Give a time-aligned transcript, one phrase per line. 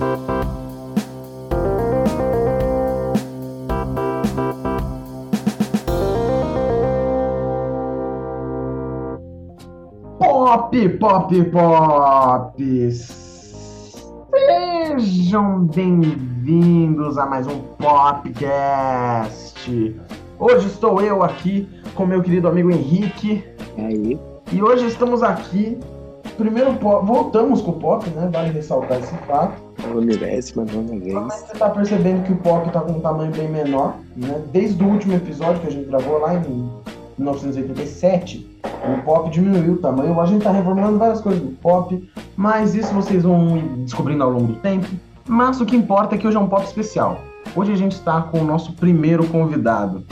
[0.00, 0.08] Pop,
[10.98, 12.56] pop, pop!
[14.30, 19.50] Sejam bem-vindos a mais um Popcast!
[20.38, 23.44] Hoje estou eu aqui com meu querido amigo Henrique.
[23.76, 24.18] E aí?
[24.50, 25.78] E hoje estamos aqui.
[26.38, 28.30] Primeiro voltamos com o pop, né?
[28.32, 29.69] Vale ressaltar esse fato.
[29.90, 31.14] Uma milésima, nona vez.
[31.14, 34.42] Mas você tá percebendo que o pop tá com um tamanho bem menor, né?
[34.52, 36.70] Desde o último episódio que a gente gravou lá em
[37.18, 40.18] 1987, o pop diminuiu o tamanho.
[40.20, 44.46] A gente tá reformulando várias coisas do pop, mas isso vocês vão descobrindo ao longo
[44.48, 44.86] do tempo.
[45.26, 47.20] Mas o que importa é que hoje é um pop especial.
[47.54, 50.04] Hoje a gente está com o nosso primeiro convidado,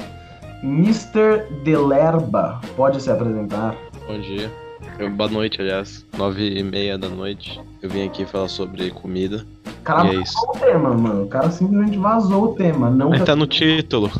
[0.62, 1.44] Mr.
[1.62, 2.60] Delerba.
[2.76, 3.76] Pode se apresentar.
[4.06, 4.67] Bom dia.
[4.98, 6.04] Eu, boa noite, aliás.
[6.16, 7.60] Nove e meia da noite.
[7.80, 9.44] Eu vim aqui falar sobre comida.
[9.66, 10.38] O cara E é vazou isso.
[10.48, 11.22] o tema, mano.
[11.24, 12.90] O cara simplesmente vazou o tema.
[12.90, 14.10] Não Mas tá no título.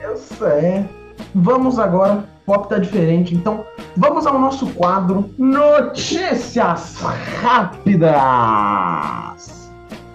[0.00, 0.84] Eu sei.
[1.34, 2.24] Vamos agora.
[2.44, 3.64] Pop tá diferente, então
[3.96, 6.96] vamos ao nosso quadro Notícias
[7.42, 8.14] Rápidas.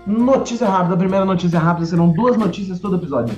[0.07, 0.93] Notícia rápida.
[0.93, 3.35] A primeira notícia rápida serão duas notícias todo episódio.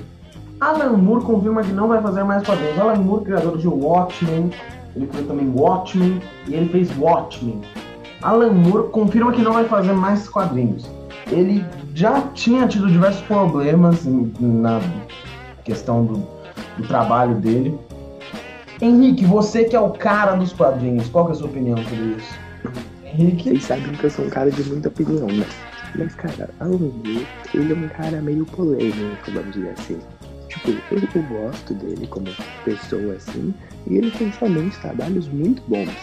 [0.62, 2.78] Alan Moore confirma que não vai fazer mais quadrinhos.
[2.80, 4.52] Alan Moore, criador de Watchmen,
[4.96, 7.62] ele fez também Watchmen e ele fez Watchmen.
[8.22, 10.90] Alan Moore confirma que não vai fazer mais quadrinhos.
[11.32, 11.64] Ele
[11.96, 14.80] já tinha tido diversos problemas em- na
[15.64, 16.14] questão do,
[16.78, 17.78] do trabalho dele.
[18.82, 22.18] Henrique, você que é o cara dos quadrinhos, qual que é a sua opinião sobre
[22.18, 22.40] isso?
[23.06, 23.50] Henrique?
[23.50, 25.46] Vocês sabem que eu sou um cara de muita opinião, né?
[25.96, 30.00] Mas, cara, Alan Moore, ele é um cara meio polêmico, vamos dizer assim.
[30.64, 32.28] Tipo, eu, eu gosto dele como
[32.64, 33.54] pessoa, assim,
[33.88, 35.94] e ele tem realmente trabalhos muito bons.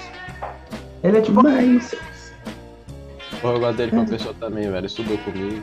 [1.03, 1.43] Ele é tipo.
[1.43, 1.95] Mas,
[3.43, 4.87] Eu gosto dele como pessoa também, velho.
[4.87, 5.63] Estudou comigo.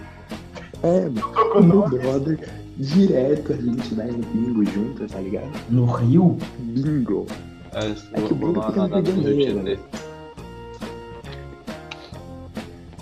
[0.83, 5.51] é, meu brother, direto a gente vai no bingo junto, tá ligado?
[5.69, 6.37] No Rio?
[6.59, 7.27] Bingo.
[7.73, 9.81] É, É que o Bruno lá fica no Rio de Janeiro, Janeiro.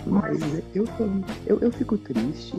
[0.08, 0.40] Mas
[0.76, 0.86] eu,
[1.48, 2.54] eu, eu fico triste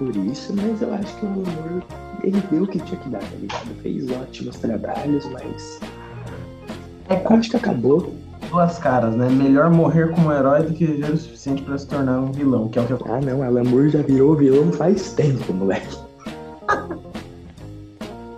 [0.00, 1.82] por isso, mas eu acho que o amor,
[2.24, 3.66] ele deu o que tinha que dar, tá ligado?
[3.82, 5.78] Fez ótimos trabalhos, mas
[7.10, 8.14] É eu acho que acabou.
[8.50, 9.28] duas caras, né?
[9.28, 12.78] Melhor morrer como herói do que viver o suficiente pra se tornar um vilão, que
[12.78, 13.00] é o que eu.
[13.10, 15.98] Ah não, Alan Moore já virou vilão faz tempo, moleque.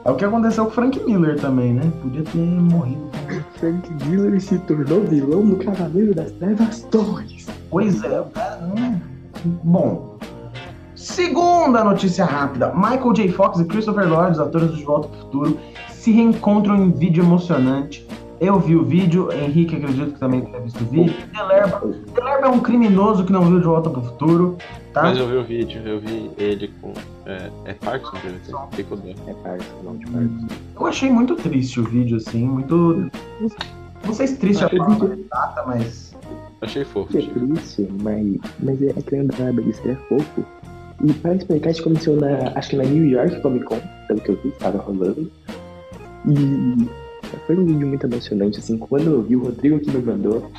[0.04, 1.92] É o que aconteceu com o Frank Miller também, né?
[2.02, 3.08] Podia ter morrido.
[3.54, 7.46] Frank Miller se tornou vilão no Cavaleiro das Trevas 2.
[7.70, 8.58] Pois é, o cara.
[8.76, 8.98] hum.
[9.62, 10.11] Bom.
[11.12, 13.28] Segunda notícia rápida: Michael J.
[13.32, 15.58] Fox e Christopher Lloyd, os atores do De Volta ao Futuro,
[15.90, 18.06] se reencontram em vídeo emocionante.
[18.40, 21.14] Eu vi o vídeo, Henrique acredito que também tenha visto o vídeo.
[21.32, 21.80] Delerba,
[22.12, 24.56] Delerba é um criminoso que não viu De Volta para o Futuro,
[24.92, 25.02] tá?
[25.02, 26.92] Mas eu vi o vídeo, eu vi ele com.
[27.26, 28.54] É, é Parkinson que ele tem?
[28.72, 29.20] Fico doido.
[29.28, 30.46] É Parkinson, não de Parkinson.
[30.74, 33.10] Eu achei muito triste o vídeo, assim, muito.
[34.04, 36.16] Não sei se triste é a Achei palavra exata, mas.
[36.62, 37.18] Achei fofo.
[37.18, 40.44] É triste, mas, mas é que lembra da Barba, isso é fofo.
[41.02, 44.30] E pra explicar, isso começou na, acho que na New York Comic Con, pelo que
[44.30, 45.30] eu vi, tava rolando.
[46.26, 46.88] E
[47.46, 50.50] foi um vídeo muito emocionante, assim, quando eu vi o Rodrigo que me mandou.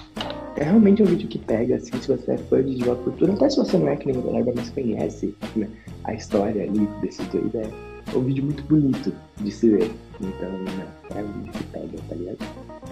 [0.56, 3.50] É realmente um vídeo que pega, assim, se você é fã de ao Futuro, até
[3.50, 5.68] se você não é que nem o Barba, mas conhece né,
[6.04, 7.68] a história ali desses dois, é
[8.16, 9.92] um vídeo muito bonito de se ver.
[10.22, 12.38] Então, né, é um vídeo que pega, tá ligado?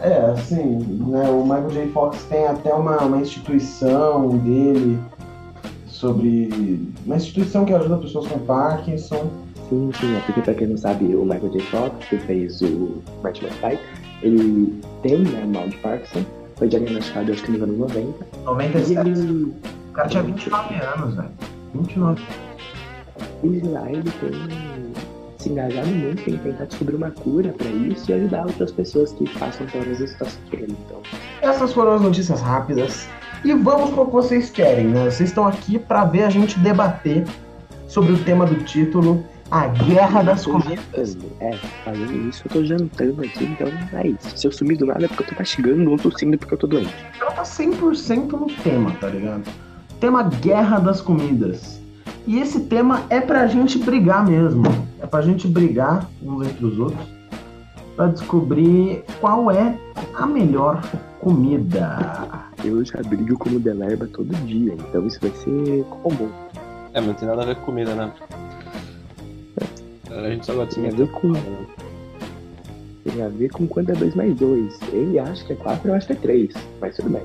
[0.02, 1.88] É, assim, né, o Michael J.
[1.90, 4.98] Fox tem até uma, uma instituição dele
[6.02, 6.50] sobre.
[7.06, 9.30] Uma instituição que ajuda pessoas com Parkinson.
[9.70, 11.62] Sim, sim, é porque pra quem não sabe, o Michael J.
[11.62, 13.80] Fox, que fez o Martin McFly,
[14.22, 16.26] ele tem né, mal de Parkinson,
[16.58, 19.10] foi diagnosticado acho que nos anos 90, e 97.
[19.10, 19.44] ele,
[19.90, 21.30] O cara tinha 29 anos, velho.
[21.74, 22.22] 29.
[23.44, 24.82] e lá ele tem
[25.42, 29.28] se engajado muito em tentar descobrir uma cura pra isso e ajudar outras pessoas que
[29.40, 30.78] passam pelas mesmas situações que ele.
[30.86, 31.02] Então,
[31.42, 33.08] Essas foram as notícias rápidas.
[33.44, 35.06] E vamos para o que vocês querem, né?
[35.10, 37.26] Vocês estão aqui para ver a gente debater
[37.88, 41.14] sobre o tema do título, a Guerra das Comidas.
[41.14, 41.32] jantando.
[41.40, 44.38] É, fazendo isso eu tô jantando aqui, então é isso.
[44.38, 46.68] Se eu sumir do nada é porque eu tô castigando ou tossindo porque eu tô
[46.68, 46.94] doente.
[47.20, 49.44] Ela tá 100% no tema, tá ligado?
[50.00, 51.82] Tema Guerra das Comidas.
[52.28, 54.64] E esse tema é pra gente brigar mesmo.
[55.02, 57.22] É pra gente brigar uns entre os outros
[57.96, 59.78] pra descobrir qual é
[60.14, 60.82] a melhor
[61.20, 62.41] comida.
[62.64, 66.30] Eu já brigo como Delerba todo dia, então isso vai ser comum.
[66.94, 68.12] É, mas não tem nada a ver com comida, né?
[70.10, 71.34] A gente só gosta de Tem a meter ver com.
[73.04, 74.80] Tem a ver com quanto é 2 mais 2.
[74.92, 76.54] Ele acha que é 4, eu acho que é 3.
[76.80, 77.24] Mas tudo bem.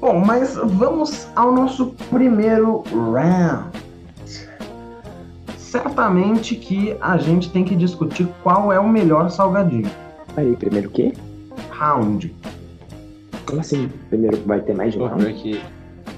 [0.00, 3.76] Bom, mas vamos ao nosso primeiro round.
[5.56, 9.90] Certamente que a gente tem que discutir qual é o melhor salgadinho.
[10.36, 11.12] Aí, primeiro o quê?
[11.70, 12.34] Round.
[13.48, 13.88] Como assim?
[14.10, 15.62] Primeiro vai ter mais de um round?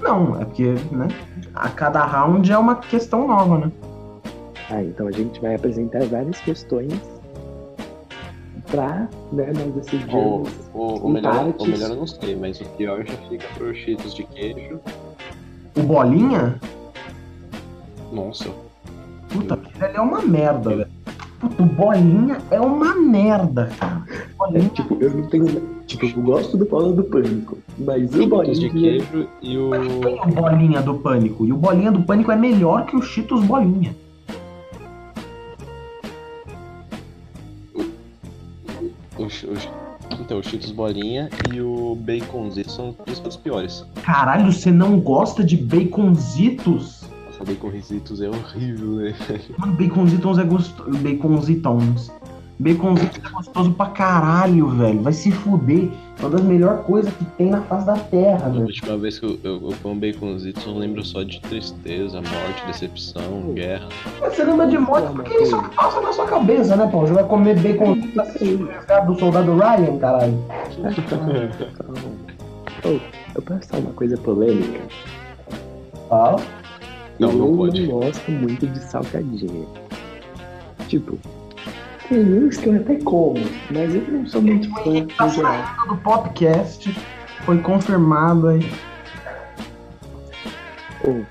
[0.01, 1.07] Não, é porque, né?
[1.55, 3.71] A cada round é uma questão nova, né?
[4.69, 6.93] Ah, então a gente vai apresentar várias questões
[8.69, 10.49] pra né, nós o, decidirmos.
[10.73, 14.13] o, o, melhor, o melhor eu não sei, mas o pior já fica pro Cheetos
[14.13, 14.79] de queijo.
[15.77, 16.59] O Bolinha,
[18.11, 18.49] Nossa,
[19.29, 20.91] puta, aquele ali é uma merda, velho.
[21.39, 24.03] Puta, o Bolinha é uma merda, cara.
[24.41, 25.45] O É, Bolinha tipo, eu não tenho.
[25.85, 28.71] Tipo, eu gosto do Paulo do Pânico, mas o Cheetos de bolinho.
[28.71, 29.71] queijo e o.
[30.01, 31.45] tem o Bolinha do Pânico.
[31.45, 33.95] E o Bolinha do Pânico é melhor que o Cheetos Bolinha.
[39.17, 39.91] o, o
[40.21, 43.85] então, o Cheetos bolinha e o baconzito são os os piores.
[44.03, 47.01] Caralho, você não gosta de baconzitos?
[47.27, 49.13] Nossa, baconzitos é horrível, né?
[49.57, 50.91] Mano, baconzitos é gostoso.
[50.99, 52.11] Baconzitons.
[52.61, 55.01] Baconzitos é gostoso pra caralho, velho.
[55.01, 55.89] Vai se fuder.
[56.19, 58.65] É uma das melhores coisas que tem na face da terra, A velho.
[58.65, 63.51] última vez que eu, eu, eu como baconzitos, eu lembro só de tristeza, morte, decepção,
[63.55, 63.87] guerra.
[64.19, 66.99] Você lembra de morte porque isso passa na sua cabeça, né, pô?
[67.01, 68.67] Você vai comer baconzitos assim,
[69.07, 70.37] do soldado Ryan, caralho.
[72.83, 72.99] Oh,
[73.35, 74.79] eu posso falar uma coisa polêmica?
[76.09, 76.41] Fala.
[77.19, 77.85] Não, eu não pode.
[77.87, 79.67] não gosto muito de salgadinho.
[80.87, 81.19] Tipo,
[82.11, 83.39] tem uns que eu até como,
[83.73, 85.63] mas eu não sou muito fã no geral.
[85.87, 86.93] do podcast.
[87.45, 88.69] Foi confirmado aí.
[91.05, 91.21] Oh.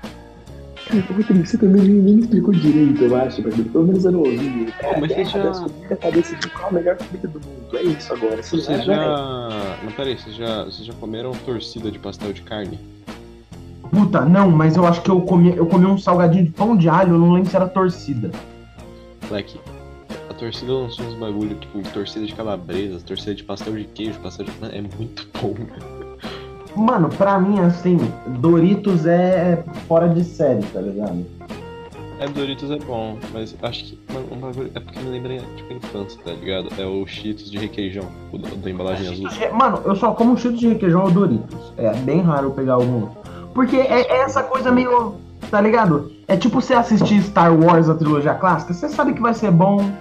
[0.87, 4.73] Cara, Rodrigo, você também nem, explicou direito, eu acho, mas pelo menos eu não ouvi.
[4.81, 7.77] Pô, mas você já- A comida tá decidindo qual a melhor comida do mundo.
[7.77, 8.43] É isso agora.
[8.43, 8.93] Você Vocês já...
[8.93, 9.77] já.
[9.83, 12.77] Não, peraí, vocês já, vocês já comeram torcida de pastel de carne?
[13.89, 16.89] Puta, não, mas eu acho que eu comi, eu comi um salgadinho de pão de
[16.89, 18.31] alho, eu não lembro se era torcida.
[19.29, 19.59] Moleque,
[20.41, 24.75] torcida lançou uns bagulho, tipo, torcida de calabresa, torcida de pastel de queijo, pastel de.
[24.75, 26.17] É muito bom, velho.
[26.75, 27.97] Mano, pra mim, assim,
[28.39, 31.23] Doritos é fora de série, tá ligado?
[32.19, 33.99] É, Doritos é bom, mas acho que.
[34.11, 34.71] Mano, um bagulho.
[34.73, 36.69] É porque me lembra, tipo, a infância, tá ligado?
[36.79, 39.29] É o Cheetos de requeijão, o da, da embalagem azul.
[39.53, 41.73] Mano, eu só como Cheetos de requeijão ou Doritos.
[41.77, 43.07] É bem raro eu pegar algum.
[43.53, 45.15] Porque é, é essa coisa meio.
[45.51, 46.11] Tá ligado?
[46.27, 49.91] É tipo você assistir Star Wars, a trilogia clássica, você sabe que vai ser bom.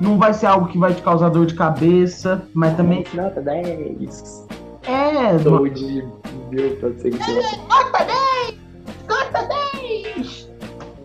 [0.00, 3.04] Não vai ser algo que vai te causar dor de cabeça, mas também.
[3.14, 4.46] Nota 10.
[4.86, 5.42] É, mano.
[5.42, 6.04] Tô de
[6.50, 7.18] meu pra ser que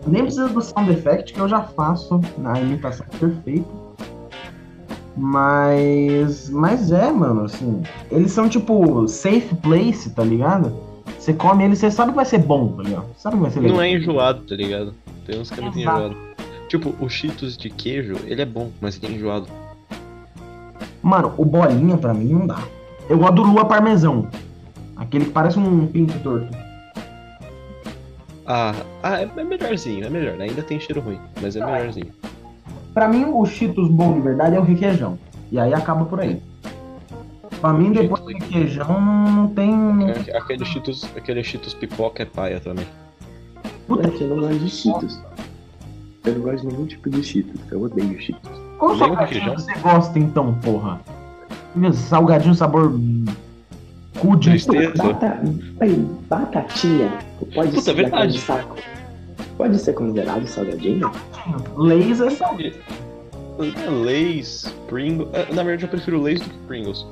[0.06, 3.68] Nem precisa do sound effect que eu já faço na imitação perfeita.
[5.16, 6.50] Mas.
[6.50, 7.82] Mas é, mano, assim.
[8.10, 10.72] Eles são tipo safe place, tá ligado?
[11.18, 13.06] Você come ele, você sabe que vai ser bom, tá ligado?
[13.16, 13.76] Sabe que vai ser legal.
[13.76, 14.94] Não é enjoado, tá ligado?
[15.26, 16.33] Tem uns que é enjoado.
[16.74, 19.46] Tipo, o Cheetos de queijo, ele é bom, mas ele é enjoado.
[21.00, 22.58] Mano, o bolinha pra mim não dá.
[23.08, 24.28] Eu gosto do lua parmesão.
[24.96, 26.48] Aquele que parece um pinto torto.
[28.44, 28.74] Ah,
[29.04, 30.40] ah é, é melhorzinho, é melhor.
[30.40, 32.10] Ainda tem cheiro ruim, mas é melhorzinho.
[32.92, 35.16] Pra mim, o Cheetos bom de verdade é o requeijão.
[35.52, 36.42] E aí acaba por aí.
[37.60, 39.70] Pra mim, depois do requeijão, não, não tem.
[39.96, 42.86] tem- É, Aquele Cheetos, aquele Cheetos pipoca é paia também.
[43.86, 45.20] Puta, Moleque, eu não gosto de Cheetos.
[46.24, 47.60] Eu não gosto de nenhum tipo de Cheetos.
[47.70, 48.50] Eu odeio Cheetos.
[48.78, 51.00] qual salgadinho você gosta então, porra?
[51.74, 52.92] Meu, Salgadinho sabor.
[54.20, 54.50] cu de.
[54.96, 55.40] Bata...
[55.78, 57.12] Peraí, batatinha
[57.54, 58.38] pode Puta, ser verdade.
[58.40, 58.76] saco.
[59.56, 61.10] Pode ser considerado salgadinho?
[61.76, 62.74] Leis é Sabe?
[63.60, 65.28] É Lays, Pringles.
[65.32, 67.06] é, Na verdade, eu prefiro Lays do que Pringles.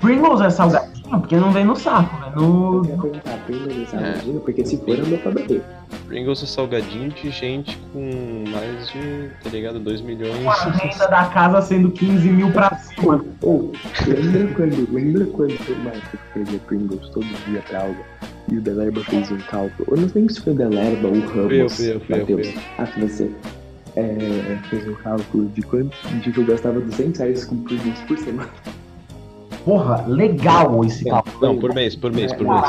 [0.00, 2.32] Pringles é salgadinho porque não vem no saco, né?
[2.34, 2.82] No...
[2.82, 4.40] Perguntar, Pringles é salgadinho?
[4.40, 5.62] Porque se for, eu não fabricei.
[6.06, 9.78] Pringles é salgadinho de gente com mais de, tá ligado?
[9.78, 10.46] 2 milhões.
[10.46, 13.24] A renda da casa sendo 15 mil pra cima.
[13.42, 13.72] Ou,
[14.06, 17.96] lembra quando, lembra quando o Marcos fazia Pringles todo dia pra aula?
[18.50, 19.88] E o Delerba fez um cálculo.
[19.90, 21.46] Eu não lembro se foi o Delerba ou o Ramos.
[21.46, 22.54] Fui eu, fui eu, fui eu, Matheus.
[22.78, 23.30] Ah, você.
[23.96, 28.16] É, fez um cálculo de quanto de que eu gastava 200 reais com Pringles por
[28.18, 28.50] semana.
[29.68, 31.36] Porra, legal esse cálculo.
[31.42, 32.62] Não, por mês, por mês, por mês.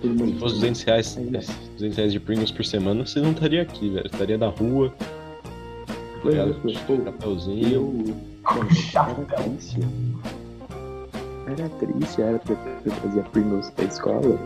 [0.00, 0.30] Por mês.
[0.30, 1.14] Se fosse 200 reais,
[1.74, 4.06] 200 reais de Pringles por semana, você não estaria aqui, velho.
[4.06, 5.04] Estaria na rua, tá
[6.22, 6.38] Foi.
[6.38, 6.48] Eu.
[6.48, 6.54] Era
[9.36, 9.80] triste.
[11.46, 14.38] Era triste, era porque eu fazia Pringles pra escola.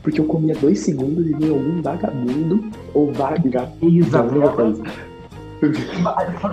[0.00, 3.98] Porque eu comia dois segundos e vinha algum vagabundo ou vagabundo.
[3.98, 4.80] Exatamente.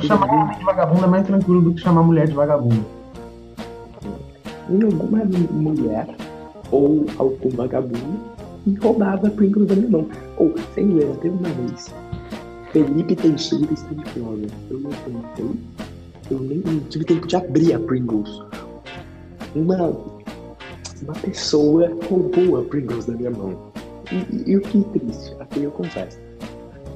[0.08, 2.99] Chamar homem de vagabundo é mais tranquilo do que chamar mulher de vagabundo.
[4.70, 6.08] Em alguma mulher
[6.72, 8.20] ou algum vagabundo
[8.68, 10.08] e roubava Pringles da minha mão.
[10.38, 11.94] Ou, sem zoeira, teve uma vez.
[12.72, 14.38] Felipe Teixeira está de prova.
[14.70, 15.60] Eu não tentei.
[16.30, 18.44] Eu nem tive tempo de abrir a Pringles.
[19.56, 19.90] Uma,
[21.02, 23.72] uma pessoa roubou a Pringles da minha mão.
[24.12, 26.20] E, e eu fiquei triste, até eu confesso.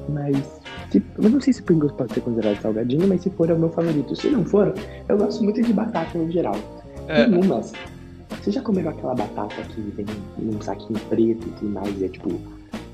[0.10, 0.62] Mas,
[0.94, 3.70] eu não sei se Pringles pode ser considerado salgadinho, mas se for é o meu
[3.70, 4.16] favorito.
[4.16, 4.74] Se não for,
[5.10, 6.56] eu gosto muito de batata no geral.
[7.08, 7.74] É, Tem umas.
[8.42, 10.06] Você já comeu aquela batata que vem
[10.38, 12.02] num saquinho preto e tudo mais?
[12.02, 12.40] E é tipo,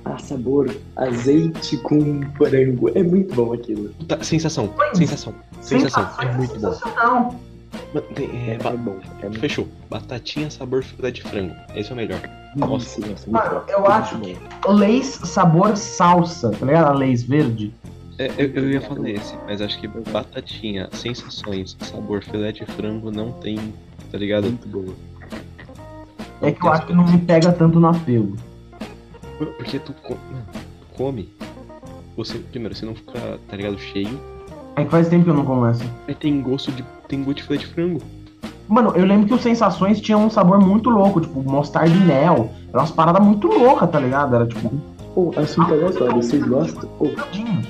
[0.06, 2.90] ah, sabor azeite com frango.
[2.96, 3.90] É muito bom aquilo.
[4.08, 6.08] tá, sensação, sensação, sensação.
[6.20, 7.36] É muito bom.
[7.94, 9.00] É, é, é bom.
[9.22, 9.68] É muito Fechou.
[9.90, 11.56] Batatinha sabor filé de frango.
[11.76, 12.22] Esse é o melhor.
[12.56, 14.74] Nossa, nossa, muito Mano, eu acho bom.
[14.74, 16.88] Leis sabor salsa, tá ligado?
[16.88, 17.74] A Leis verde.
[18.18, 23.10] É, eu, eu ia falar esse, mas acho que batatinha, sensações, sabor filé de frango
[23.12, 23.74] não tem,
[24.12, 24.46] tá ligado?
[24.46, 24.96] Muito boa.
[26.42, 28.36] É que eu acho que não me pega tanto no apego.
[29.38, 30.18] Porque tu, tu
[30.96, 31.30] come.
[32.16, 34.20] Você, primeiro, você não fica, tá ligado, cheio.
[34.76, 35.84] É que faz tempo que eu não como essa.
[36.08, 36.84] Aí tem gosto de.
[37.08, 38.02] Tem gosto de filé de frango.
[38.68, 42.52] Mano, eu lembro que os sensações tinham um sabor muito louco, tipo, mostarda e mel.
[42.70, 44.36] Era umas paradas muito loucas, tá ligado?
[44.36, 44.72] Era tipo,
[45.16, 46.90] Ô, assunto aleatório, vocês gostam?
[47.00, 47.62] Ô, tadinho.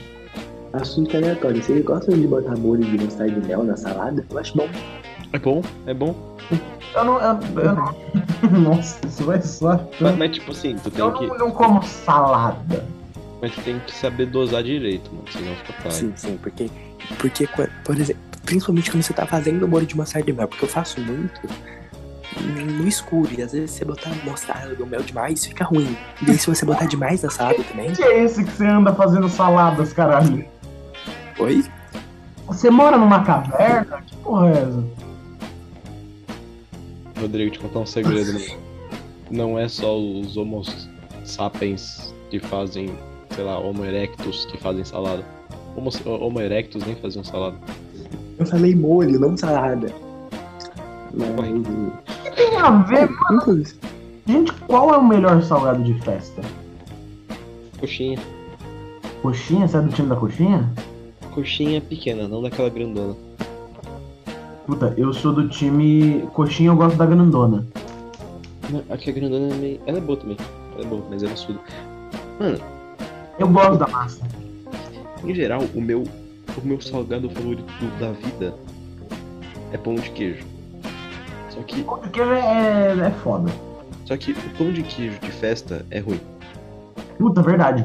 [0.74, 4.26] assunto aleatório, vocês gostam de botar molho de mostarda e mel na salada?
[4.30, 4.68] Eu acho bom.
[5.32, 6.16] É bom, é bom.
[6.96, 7.20] Eu não.
[7.22, 7.96] Eu, eu não...
[8.60, 9.80] Nossa, isso vai soar.
[10.00, 11.28] Mas, mas, tipo assim, tu tem Eu que.
[11.28, 12.86] não, não como salada.
[13.42, 15.26] Mas tu tem que saber dosar direito, mano.
[15.32, 15.92] Senão fica pai.
[15.92, 16.70] Sim, sim, porque,
[17.20, 17.48] porque,
[17.86, 21.00] por exemplo, principalmente quando você tá fazendo molho de mostarda e mel, porque eu faço
[21.00, 21.40] muito
[22.42, 25.96] no escuro, e às vezes você botar mostarda ou mel demais, fica ruim.
[26.26, 28.94] E aí se você botar demais na salada também, Que é esse que você anda
[28.94, 30.46] fazendo saladas, caralho?
[31.40, 31.64] oi?
[32.48, 34.02] Você mora numa caverna?
[34.02, 34.84] Que porra é essa?
[37.20, 38.46] Rodrigo, te contar um segredo, né?
[39.30, 40.64] Não é só os homo
[41.24, 42.90] sapiens que fazem,
[43.36, 45.24] sei lá, homo erectus que fazem salada.
[45.76, 47.58] Homo, homo erectus nem faziam salada.
[48.38, 49.94] Eu falei molho, não salada.
[51.14, 53.10] Mas, O que tem a ver?
[53.32, 53.80] inclusive,
[54.28, 56.42] Gente, qual é o melhor salgado de festa?
[57.80, 58.20] Coxinha.
[59.22, 59.68] Coxinha?
[59.68, 60.72] Você é do time da coxinha?
[61.34, 63.16] Coxinha pequena, não daquela grandona.
[64.70, 67.66] Puta, eu sou do time coxinha, eu gosto da grandona.
[68.70, 69.80] Não, Aqui a grandona é meio.
[69.88, 70.38] Ela é boa também.
[70.76, 71.60] Ela é boa, mas ela é suda.
[72.40, 72.60] Mano,
[73.40, 74.22] Eu gosto da massa.
[75.24, 76.04] em geral, o meu.
[76.56, 77.66] O meu salgado favorito
[78.00, 78.54] da vida
[79.72, 80.46] é pão de queijo.
[81.50, 81.82] Só que.
[81.82, 83.52] Pão de queijo é, é foda.
[84.06, 86.20] Só que o pão de queijo de festa é ruim.
[87.18, 87.84] Puta, verdade.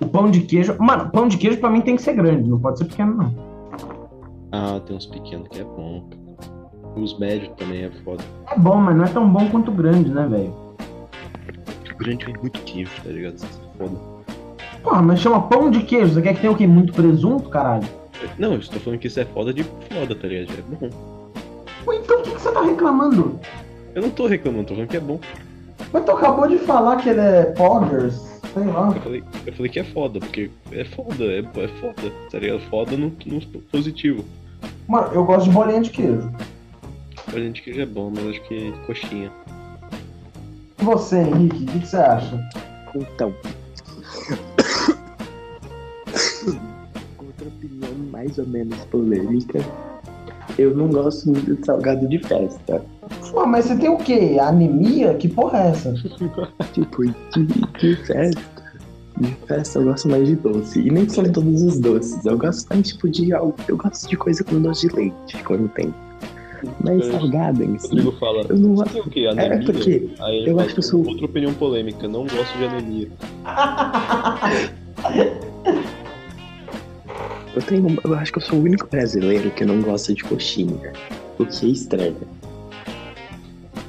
[0.00, 0.74] O pão de queijo.
[0.78, 3.43] Mano, pão de queijo pra mim tem que ser grande, não pode ser pequeno, não.
[4.74, 6.02] Ah, tem uns pequenos que é bom.
[6.96, 8.24] Os médios também é foda.
[8.50, 10.52] É bom, mas não é tão bom quanto o grande, né, velho?
[11.92, 13.36] O grande é muito queijo, tá ligado?
[13.36, 13.96] Isso é foda.
[14.82, 16.14] Porra, mas chama pão de queijo.
[16.14, 16.66] Você quer que tenha o quê?
[16.66, 17.86] Muito presunto, caralho?
[18.36, 20.58] Não, eu estou falando que isso é foda de foda, tá ligado?
[20.58, 20.90] É bom.
[21.84, 23.38] Pô, então o que, que você tá reclamando?
[23.94, 25.20] Eu não tô reclamando, tô falando que é bom.
[25.92, 28.40] Mas tu acabou de falar que ele é poggers.
[28.52, 28.92] Sei lá.
[28.92, 32.60] Eu falei, eu falei que é foda, porque é foda, é, é foda, tá ligado?
[32.62, 33.40] Foda no, no
[33.70, 34.24] positivo.
[34.88, 36.30] Mano, eu gosto de bolinha de queijo.
[37.28, 39.32] A gente queijo é bom, mas acho que coxinha.
[40.80, 42.50] E você, Henrique, o que, que você acha?
[42.94, 43.34] então.
[47.18, 49.60] Outra opinião mais ou menos polêmica.
[50.56, 52.84] Eu não gosto muito de salgado de festa.
[53.32, 54.36] Pô, mas você tem o quê?
[54.40, 55.14] Anemia?
[55.14, 55.92] Que porra é essa?
[56.72, 57.46] Tipo, de,
[57.80, 58.63] de festa.
[59.20, 60.80] De festa eu gosto mais de doce.
[60.80, 62.24] E nem são todos os doces.
[62.26, 63.54] Eu gosto mais, tipo, de algo.
[63.68, 65.94] Eu gosto de coisa com doce de leite, quando tem.
[66.82, 67.12] Mas É.
[67.12, 67.88] salgada em si.
[67.88, 68.98] Rodrigo fala, Eu não gosto.
[68.98, 69.26] o quê?
[69.30, 69.54] Anemia?
[69.54, 73.08] É porque Aí eu acho que eu sou- Outra opinião polêmica, não gosto de anemia.
[77.54, 77.98] eu tenho.
[78.02, 80.92] Eu acho que eu sou o único brasileiro que não gosta de coxinha.
[81.38, 82.16] O que é estranho.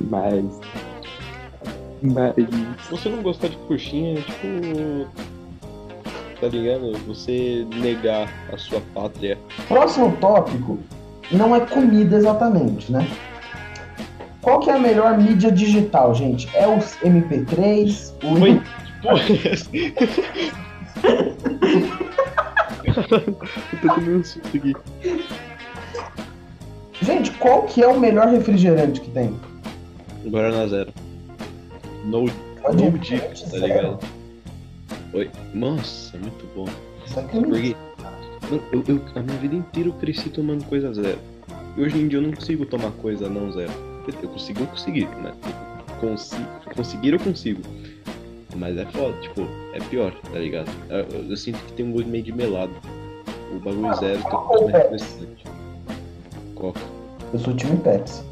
[0.10, 0.44] Mas.
[2.02, 2.34] Mas.
[2.90, 5.08] Você não gostar de coxinha é tipo.
[6.40, 6.92] Tá ligado?
[7.08, 9.38] Você negar a sua pátria.
[9.68, 10.78] Próximo tópico
[11.32, 13.08] não é comida exatamente, né?
[14.42, 16.48] Qual que é a melhor mídia digital, gente?
[16.56, 18.14] É os MP3?
[18.24, 18.42] O...
[18.42, 18.62] Oi?
[19.02, 19.70] Porra, essa?
[22.96, 24.76] eu tô comendo um susto aqui.
[27.02, 29.36] Gente, qual que é o melhor refrigerante que tem?
[30.26, 30.94] Guaraná Zero.
[32.06, 33.66] No, no ir, dip, tá zero.
[33.68, 34.00] ligado?
[35.14, 35.30] Oi.
[35.54, 36.66] Nossa, muito bom.
[37.18, 37.76] É Porque
[38.50, 41.20] mano, eu, eu- a minha vida inteira eu cresci tomando coisa zero.
[41.78, 43.72] E hoje em dia eu não consigo tomar coisa não zero.
[44.22, 45.34] Eu consigo, eu consegui, né?
[46.00, 46.36] Consi
[46.76, 47.62] conseguir eu consigo.
[48.56, 49.42] Mas é foda, tipo,
[49.74, 50.70] é pior, tá ligado?
[50.90, 52.72] Eu, eu- sinto que tem um gosto meio de melado.
[53.54, 55.46] O bagulho zero tem um gosto mais refrescante.
[56.56, 56.82] Coca.
[57.34, 58.24] Eu sou time Pepsi.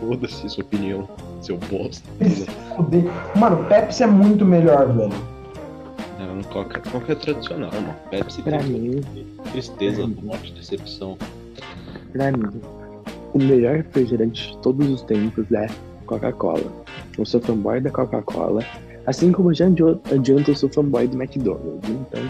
[0.00, 1.08] Foda-se sua opinião,
[1.44, 2.08] seu bosta.
[3.38, 5.12] Mano, Pepsi é muito melhor, velho.
[6.18, 7.94] Não, Coca, Coca é tradicional, mano.
[8.10, 9.00] Pepsi Pra tem mim,
[9.52, 10.18] tristeza, pra mim.
[10.22, 11.16] morte, decepção.
[12.12, 12.60] pra mim,
[13.32, 15.66] o melhor refrigerante de todos os tempos é
[16.06, 16.62] Coca-Cola.
[17.18, 18.62] Eu sou fanboy da Coca-Cola,
[19.06, 19.82] assim como já adi-
[20.12, 21.88] adianto eu sou fanboy do McDonald's.
[21.88, 22.22] Então,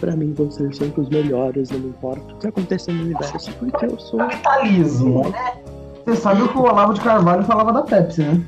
[0.00, 3.84] pra mim, vão ser sempre os melhores, não importa o que aconteça no universo, porque
[3.86, 4.18] eu sou.
[4.18, 5.52] Capitalismo, né?
[6.06, 8.40] Você sabe que o Olavo de Carvalho falava da Pepsi, né?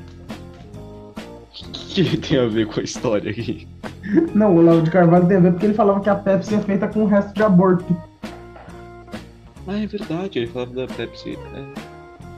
[1.96, 3.66] O que tem a ver com a história aqui?
[4.34, 6.60] Não, o Olavo de Carvalho tem a ver porque ele falava que a Pepsi é
[6.60, 7.96] feita com o resto de aborto.
[9.66, 11.38] Ah, é verdade, ele falava da Pepsi.
[11.54, 11.64] É.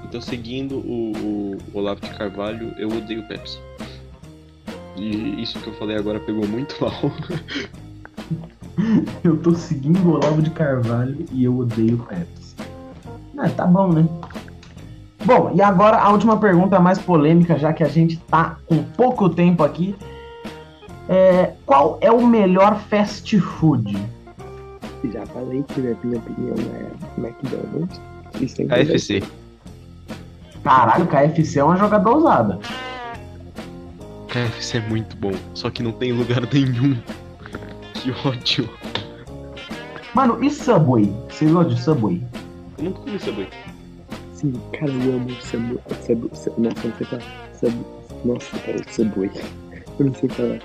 [0.04, 3.58] Então, seguindo o, o Olavo de Carvalho, eu odeio Pepsi.
[4.96, 7.12] E isso que eu falei agora pegou muito mal.
[9.24, 12.54] Eu tô seguindo o Olavo de Carvalho e eu odeio Pepsi.
[13.36, 14.08] Ah, tá bom, né?
[15.28, 19.28] Bom, e agora a última pergunta mais polêmica, já que a gente tá com pouco
[19.28, 19.94] tempo aqui.
[21.06, 23.94] É, qual é o melhor fast food?
[25.12, 28.00] Já falei que, na minha opinião, é McDonald's.
[28.48, 29.22] Sempre KFC.
[30.64, 32.58] Caralho, KFC é uma jogada ousada.
[34.28, 36.96] KFC é muito bom, só que não tem lugar nenhum.
[37.92, 38.66] Que ódio.
[40.14, 41.14] Mano, e Subway?
[41.28, 42.22] Vocês gostam de Subway?
[42.78, 43.48] Eu nunca comi Subway.
[44.38, 45.78] Sim, cara, eu amo Subway.
[46.06, 46.30] Subway.
[46.32, 47.22] Sub, nossa, não sei falar.
[47.54, 47.86] Sub,
[48.24, 49.30] nossa, cara, Subway.
[49.98, 50.60] Eu não sei falar.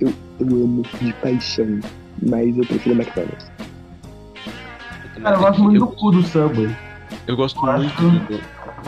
[0.00, 1.80] Eu, eu amo de paixão,
[2.22, 3.50] mas eu prefiro McDonald's.
[5.20, 6.76] Cara, eu gosto muito do cu do Subway.
[7.26, 8.40] Eu gosto muito de,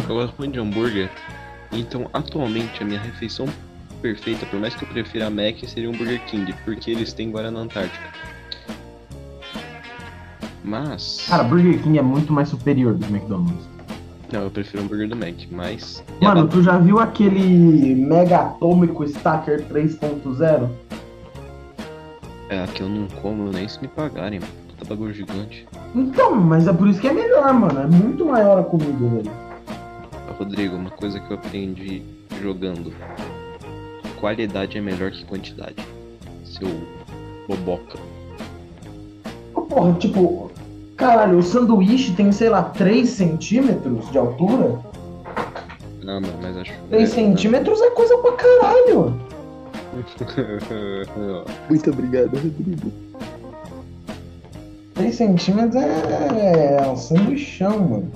[0.09, 1.11] eu gosto muito de hambúrguer.
[1.73, 3.47] Então, atualmente, a minha refeição
[4.00, 7.33] perfeita, por mais que eu prefira a Mac, seria um Burger King, porque eles têm
[7.33, 8.09] Guaraná Antártica.
[10.62, 11.27] Mas.
[11.29, 13.78] Cara, Burger King é muito mais superior do que McDonald's.
[14.33, 16.05] Não, eu prefiro o hambúrguer do Mac, mas.
[16.21, 20.69] Mano, tu já viu aquele Mega Atômico Stacker 3.0?
[22.51, 24.53] É, que eu não como nem se me pagarem, mano.
[24.69, 25.67] Puta bagulho gigante.
[25.95, 27.81] Então, mas é por isso que é melhor, mano.
[27.81, 29.49] É muito maior a comida, velho.
[30.38, 32.03] Rodrigo, uma coisa que eu aprendi
[32.41, 32.93] jogando.
[34.21, 35.77] Qualidade é melhor que quantidade.
[36.45, 36.69] Seu
[37.49, 37.99] boboca.
[39.53, 40.51] Porra, tipo,
[40.98, 44.78] caralho, o sanduíche tem, sei lá, 3 centímetros de altura?
[46.02, 46.72] Não, não, mas acho.
[46.90, 49.18] 3 centímetros é coisa pra caralho.
[51.70, 52.92] Muito obrigado, Rodrigo.
[54.94, 58.12] 3 centímetros é, é um sanduichão, mano.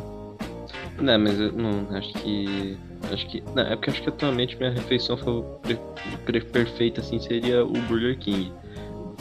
[1.00, 2.76] Não, mas eu não, acho que.
[3.12, 3.42] Acho que.
[3.54, 5.78] Não, é porque acho que atualmente minha refeição fa- pre-
[6.24, 8.52] pre- perfeita assim seria o Burger King.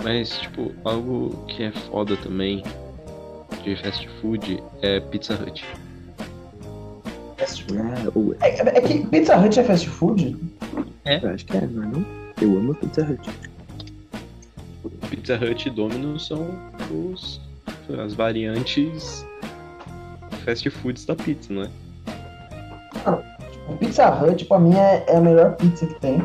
[0.04, 2.64] Mas, tipo, algo que é foda também
[3.64, 5.64] de fast food é Pizza Hut.
[7.74, 10.38] Ah, o- É, é que Pizza Hut é fast food?
[11.06, 12.06] eu acho que é, não é não?
[12.42, 13.30] Eu amo Pizza Hut.
[15.10, 16.48] Pizza Hut e Domino's são
[16.92, 17.42] os,
[18.04, 19.26] as variantes
[20.46, 21.70] fast foods da pizza, não é?
[23.70, 26.22] O Pizza Hut, pra mim, é, é a melhor pizza que tem.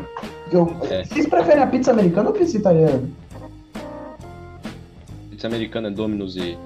[0.51, 1.03] Eu, É.
[1.05, 3.03] Vocês preferem a pizza americana ou a pizza italiana?
[5.29, 6.57] Pizza americana é Domino's e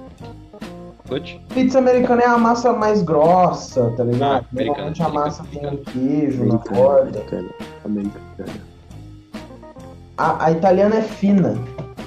[1.52, 4.22] Pizza americana é a massa mais grossa, tá ligado?
[4.22, 5.84] Ah, americana, Normalmente a massa americana, tem
[6.18, 7.18] queijo na Americana, borda.
[7.18, 7.48] americana,
[7.84, 8.72] americana.
[10.16, 11.54] A, a italiana é fina.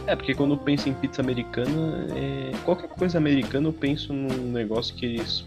[0.08, 2.52] É, porque quando eu penso em pizza americana, é...
[2.64, 5.44] qualquer coisa americana eu penso num negócio que eles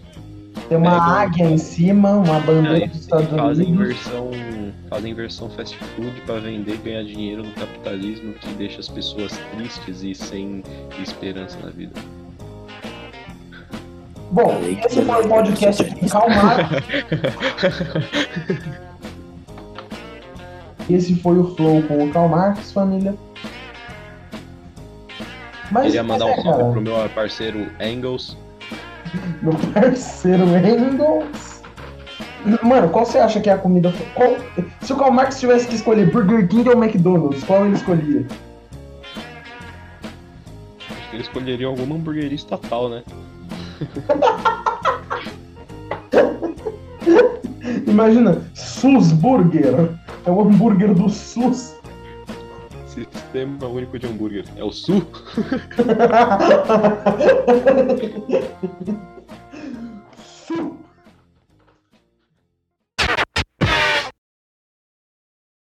[0.68, 3.86] Tem uma Pegam- águia em cima, uma bandeira Ah, dos Estados fazem Unidos.
[3.86, 4.30] versão
[4.90, 9.38] fazem versão fast food para vender e ganhar dinheiro no capitalismo que deixa as pessoas
[9.54, 10.64] tristes e sem
[11.00, 11.92] esperança na vida.
[14.30, 16.68] Bom, esse foi o podcast Calmar.
[20.88, 23.14] Esse foi o Flow com o Karl Marx, família.
[25.70, 28.38] Mas, Queria mandar um é, salve cara, pro meu parceiro Engels.
[29.42, 31.62] meu parceiro Engels.
[32.62, 33.92] Mano, qual você acha que é a comida?
[34.14, 34.36] Qual...
[34.80, 38.24] Se o Karl Marx tivesse que escolher Burger King ou McDonald's, qual ele escolhia?
[40.90, 43.02] Acho que ele escolheria alguma hamburgueria estatal, né?
[47.86, 49.90] Imagina, SUS Burger.
[50.24, 51.76] É o hambúrguer do SUS.
[52.86, 54.44] Sistema único de hambúrguer.
[54.56, 55.04] É o Sul?